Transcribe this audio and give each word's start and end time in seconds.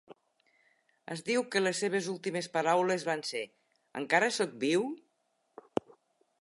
Es 1.15 1.21
diu 1.27 1.43
que 1.55 1.61
les 1.65 1.81
seves 1.83 2.07
últimes 2.15 2.49
paraules 2.57 3.07
van 3.11 3.23
ser 3.33 3.45
"Encara 4.03 4.33
sóc 4.41 4.59
viu?". 4.67 4.89